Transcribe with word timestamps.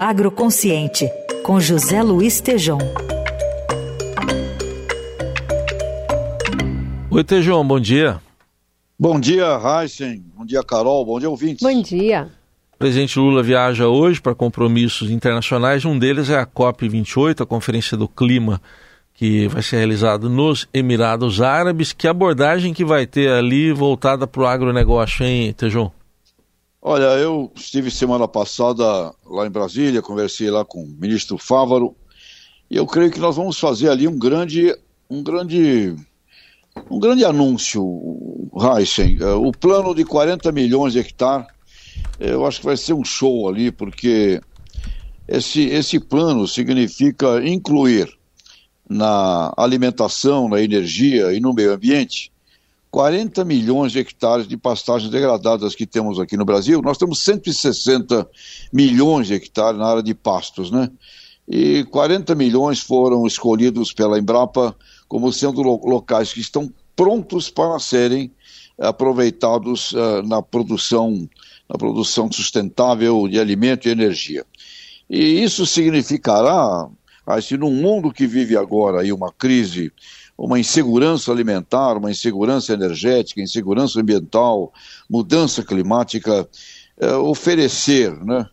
Agroconsciente, 0.00 1.10
com 1.42 1.58
José 1.58 2.00
Luiz 2.04 2.40
Tejom. 2.40 2.78
Oi, 7.10 7.24
Tejom, 7.24 7.66
bom 7.66 7.80
dia. 7.80 8.20
Bom 8.96 9.18
dia, 9.18 9.58
Heisen. 9.58 10.24
Bom 10.36 10.46
dia, 10.46 10.62
Carol. 10.62 11.04
Bom 11.04 11.18
dia, 11.18 11.28
ouvintes. 11.28 11.66
Bom 11.66 11.82
dia. 11.82 12.28
O 12.74 12.78
presidente 12.78 13.18
Lula 13.18 13.42
viaja 13.42 13.88
hoje 13.88 14.20
para 14.20 14.36
compromissos 14.36 15.10
internacionais. 15.10 15.84
Um 15.84 15.98
deles 15.98 16.30
é 16.30 16.38
a 16.38 16.46
COP28, 16.46 17.40
a 17.40 17.46
Conferência 17.46 17.96
do 17.96 18.06
Clima, 18.06 18.62
que 19.14 19.48
vai 19.48 19.62
ser 19.62 19.78
realizada 19.78 20.28
nos 20.28 20.68
Emirados 20.72 21.40
Árabes. 21.40 21.92
Que 21.92 22.06
abordagem 22.06 22.72
que 22.72 22.84
vai 22.84 23.04
ter 23.04 23.32
ali 23.32 23.72
voltada 23.72 24.28
para 24.28 24.42
o 24.42 24.46
agronegócio, 24.46 25.26
hein, 25.26 25.52
Tejon? 25.52 25.90
Olha, 26.90 27.18
eu 27.18 27.52
estive 27.54 27.90
semana 27.90 28.26
passada 28.26 28.82
lá 29.26 29.46
em 29.46 29.50
Brasília, 29.50 30.00
conversei 30.00 30.50
lá 30.50 30.64
com 30.64 30.82
o 30.82 30.88
ministro 30.88 31.36
Fávaro, 31.36 31.94
e 32.70 32.78
eu 32.78 32.86
creio 32.86 33.10
que 33.10 33.20
nós 33.20 33.36
vamos 33.36 33.58
fazer 33.60 33.90
ali 33.90 34.08
um 34.08 34.18
grande, 34.18 34.74
um 35.10 35.22
grande, 35.22 35.94
um 36.90 36.98
grande 36.98 37.26
anúncio, 37.26 37.84
Heisen. 38.74 39.18
O 39.22 39.52
plano 39.52 39.94
de 39.94 40.02
40 40.02 40.50
milhões 40.50 40.94
de 40.94 41.00
hectares 41.00 41.46
eu 42.18 42.46
acho 42.46 42.60
que 42.60 42.64
vai 42.64 42.76
ser 42.78 42.94
um 42.94 43.04
show 43.04 43.50
ali, 43.50 43.70
porque 43.70 44.40
esse, 45.28 45.64
esse 45.64 46.00
plano 46.00 46.48
significa 46.48 47.46
incluir 47.46 48.08
na 48.88 49.52
alimentação, 49.58 50.48
na 50.48 50.62
energia 50.62 51.34
e 51.34 51.38
no 51.38 51.52
meio 51.52 51.74
ambiente 51.74 52.32
40 52.90 53.44
milhões 53.44 53.92
de 53.92 53.98
hectares 53.98 54.48
de 54.48 54.56
pastagens 54.56 55.10
degradadas 55.10 55.74
que 55.74 55.86
temos 55.86 56.18
aqui 56.18 56.36
no 56.36 56.44
Brasil. 56.44 56.80
Nós 56.82 56.98
temos 56.98 57.20
160 57.20 58.28
milhões 58.72 59.26
de 59.26 59.34
hectares 59.34 59.78
na 59.78 59.86
área 59.86 60.02
de 60.02 60.14
pastos, 60.14 60.70
né? 60.70 60.90
E 61.46 61.84
40 61.84 62.34
milhões 62.34 62.80
foram 62.80 63.26
escolhidos 63.26 63.92
pela 63.92 64.18
Embrapa 64.18 64.76
como 65.06 65.32
sendo 65.32 65.62
locais 65.62 66.32
que 66.32 66.40
estão 66.40 66.70
prontos 66.94 67.48
para 67.48 67.78
serem 67.78 68.30
aproveitados 68.78 69.92
uh, 69.92 70.22
na 70.24 70.42
produção 70.42 71.28
na 71.68 71.76
produção 71.76 72.32
sustentável 72.32 73.28
de 73.28 73.38
alimento 73.38 73.86
e 73.86 73.90
energia. 73.90 74.44
E 75.08 75.42
isso 75.42 75.66
significará, 75.66 76.88
assim, 77.26 77.56
num 77.56 77.70
mundo 77.70 78.10
que 78.10 78.26
vive 78.26 78.56
agora 78.56 79.02
aí 79.02 79.12
uma 79.12 79.30
crise, 79.30 79.92
uma 80.38 80.60
insegurança 80.60 81.32
alimentar, 81.32 81.96
uma 81.96 82.12
insegurança 82.12 82.72
energética, 82.72 83.42
insegurança 83.42 84.00
ambiental, 84.00 84.72
mudança 85.10 85.64
climática, 85.64 86.48
é, 86.96 87.12
oferecer, 87.16 88.12
né, 88.24 88.46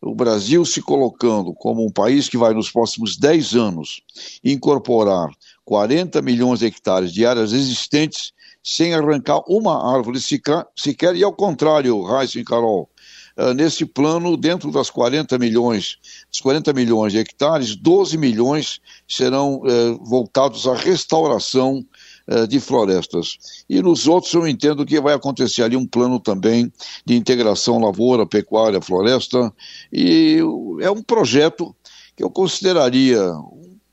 o 0.00 0.14
Brasil 0.14 0.64
se 0.64 0.80
colocando 0.80 1.52
como 1.52 1.84
um 1.84 1.90
país 1.90 2.28
que 2.28 2.38
vai 2.38 2.54
nos 2.54 2.70
próximos 2.70 3.16
10 3.16 3.54
anos 3.54 4.02
incorporar 4.44 5.30
40 5.64 6.22
milhões 6.22 6.60
de 6.60 6.66
hectares 6.66 7.12
de 7.12 7.26
áreas 7.26 7.52
existentes 7.52 8.32
sem 8.62 8.94
arrancar 8.94 9.40
uma 9.48 9.94
árvore 9.94 10.20
sequer, 10.20 11.16
e 11.16 11.24
ao 11.24 11.32
contrário, 11.32 12.00
Raíssa 12.02 12.38
e 12.38 12.44
Carol, 12.44 12.88
uh, 13.36 13.52
nesse 13.54 13.84
plano, 13.84 14.36
dentro 14.36 14.70
das 14.70 14.90
40 14.90 15.38
milhões, 15.38 15.98
dos 16.30 16.40
40 16.40 16.72
milhões 16.72 17.12
de 17.12 17.18
hectares, 17.18 17.76
12 17.76 18.16
milhões 18.16 18.80
serão 19.08 19.56
uh, 19.56 20.04
voltados 20.04 20.66
à 20.66 20.74
restauração 20.74 21.84
uh, 22.28 22.46
de 22.46 22.60
florestas. 22.60 23.64
E 23.68 23.80
nos 23.80 24.06
outros 24.06 24.32
eu 24.32 24.46
entendo 24.46 24.86
que 24.86 25.00
vai 25.00 25.14
acontecer 25.14 25.62
ali 25.62 25.76
um 25.76 25.86
plano 25.86 26.18
também 26.18 26.72
de 27.04 27.14
integração 27.14 27.78
lavoura, 27.78 28.26
pecuária, 28.26 28.80
floresta, 28.80 29.52
e 29.92 30.38
é 30.80 30.90
um 30.90 31.02
projeto 31.02 31.74
que 32.16 32.22
eu 32.22 32.30
consideraria 32.30 33.32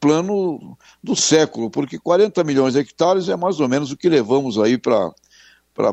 plano 0.00 0.76
do 1.02 1.16
século, 1.16 1.70
porque 1.70 1.98
40 1.98 2.42
milhões 2.44 2.74
de 2.74 2.80
hectares 2.80 3.28
é 3.28 3.36
mais 3.36 3.60
ou 3.60 3.68
menos 3.68 3.90
o 3.90 3.96
que 3.96 4.08
levamos 4.08 4.58
aí 4.58 4.78
para 4.78 5.12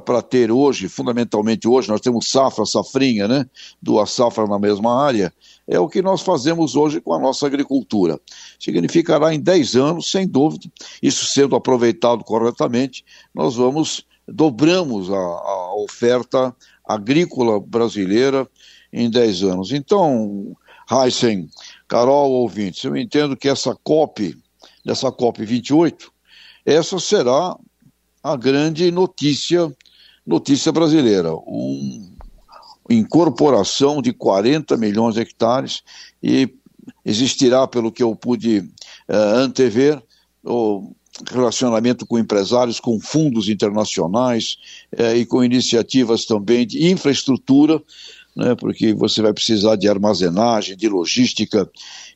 para 0.01 0.22
ter 0.23 0.51
hoje, 0.51 0.90
fundamentalmente 0.90 1.68
hoje, 1.68 1.90
nós 1.90 2.01
temos 2.01 2.28
safra, 2.28 2.66
safrinha, 2.66 3.28
né? 3.28 3.46
Duas 3.79 4.09
safras 4.09 4.50
na 4.50 4.57
mesma 4.57 5.00
área, 5.00 5.31
é 5.68 5.79
o 5.79 5.88
que 5.88 6.01
nós 6.01 6.23
fazemos 6.23 6.75
hoje 6.75 7.00
com 7.00 7.13
a 7.13 7.19
nossa 7.19 7.46
agricultura. 7.46 8.19
Significará 8.59 9.31
em 9.31 9.40
10 9.40 9.75
anos, 9.75 10.09
sem 10.09 10.28
dúvida, 10.28 10.68
isso 11.03 11.25
sendo 11.28 11.56
aproveitado 11.56 12.23
corretamente, 12.23 13.06
nós 13.34 13.56
vamos, 13.56 14.03
dobramos 14.28 15.12
a, 15.12 15.16
a 15.16 15.75
oferta 15.75 16.56
agrícola 16.84 17.59
brasileira 17.59 18.47
em 18.91 19.07
10 19.07 19.44
anos. 19.44 19.72
Então, 19.72 20.57
Heisen, 20.91 21.47
Carol, 21.88 22.31
ouvintes, 22.31 22.84
eu 22.84 22.97
entendo 22.97 23.38
que 23.38 23.47
essa 23.47 23.78
COP, 23.84 24.35
dessa 24.84 25.12
COP 25.12 25.46
28, 25.46 26.12
essa 26.66 26.97
será 26.97 27.56
a 28.25 28.35
grande 28.35 28.89
notícia, 28.89 29.71
notícia 30.25 30.71
brasileira. 30.71 31.31
Um, 31.35 32.11
incorporação 32.89 34.01
de 34.01 34.11
40 34.11 34.75
milhões 34.77 35.13
de 35.13 35.21
hectares 35.21 35.83
e 36.23 36.49
existirá, 37.05 37.67
pelo 37.67 37.91
que 37.91 38.01
eu 38.01 38.15
pude 38.15 38.59
uh, 39.07 39.13
antever, 39.35 40.01
o 40.43 40.91
relacionamento 41.31 42.03
com 42.07 42.17
empresários, 42.17 42.79
com 42.79 42.99
fundos 42.99 43.47
internacionais 43.47 44.57
uh, 44.97 45.15
e 45.15 45.23
com 45.23 45.43
iniciativas 45.43 46.25
também 46.25 46.65
de 46.65 46.91
infraestrutura 46.91 47.79
né, 48.35 48.53
porque 48.55 48.93
você 48.93 49.21
vai 49.21 49.31
precisar 49.31 49.77
de 49.77 49.87
armazenagem, 49.87 50.75
de 50.75 50.89
logística. 50.89 51.69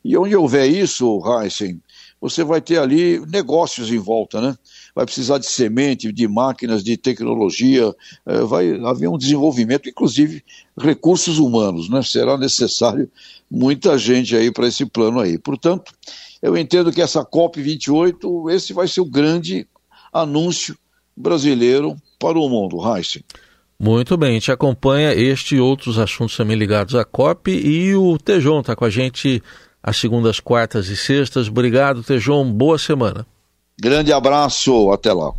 E 0.03 0.17
onde 0.17 0.35
houver 0.35 0.69
isso, 0.69 1.21
Heisen, 1.25 1.81
você 2.21 2.43
vai 2.43 2.59
ter 2.59 2.79
ali 2.79 3.19
negócios 3.27 3.91
em 3.91 3.97
volta, 3.97 4.41
né? 4.41 4.55
Vai 4.93 5.05
precisar 5.05 5.37
de 5.37 5.45
semente, 5.45 6.11
de 6.11 6.27
máquinas, 6.27 6.83
de 6.83 6.97
tecnologia, 6.97 7.93
é, 8.25 8.39
vai 8.41 8.79
haver 8.83 9.07
um 9.07 9.17
desenvolvimento, 9.17 9.87
inclusive 9.87 10.43
recursos 10.77 11.39
humanos, 11.39 11.89
né? 11.89 12.01
Será 12.03 12.37
necessário 12.37 13.09
muita 13.49 13.97
gente 13.97 14.35
aí 14.35 14.51
para 14.51 14.67
esse 14.67 14.85
plano 14.85 15.19
aí. 15.19 15.37
Portanto, 15.37 15.93
eu 16.41 16.57
entendo 16.57 16.91
que 16.91 17.01
essa 17.01 17.23
COP28, 17.23 18.51
esse 18.51 18.73
vai 18.73 18.87
ser 18.87 19.01
o 19.01 19.05
grande 19.05 19.67
anúncio 20.11 20.77
brasileiro 21.15 21.95
para 22.17 22.37
o 22.37 22.49
mundo, 22.49 22.77
Heisen. 22.85 23.23
Muito 23.81 24.17
bem, 24.17 24.31
a 24.31 24.33
gente 24.33 24.51
acompanha 24.51 25.13
este 25.13 25.55
e 25.55 25.59
outros 25.61 25.97
assuntos 25.97 26.35
também 26.35 26.57
ligados 26.57 26.95
à 26.95 27.05
COP 27.05 27.49
e 27.49 27.95
o 27.95 28.17
Tejon 28.17 28.59
está 28.59 28.75
com 28.75 28.83
a 28.83 28.89
gente 28.89 29.41
às 29.81 29.97
segundas, 29.97 30.39
quartas 30.39 30.87
e 30.87 30.97
sextas. 30.97 31.47
Obrigado, 31.47 32.03
Tejon. 32.03 32.51
Boa 32.51 32.77
semana. 32.77 33.25
Grande 33.79 34.11
abraço, 34.11 34.91
até 34.91 35.13
lá. 35.13 35.33